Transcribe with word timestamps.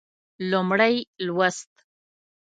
لومړی 0.49 0.91
لوست 1.25 1.71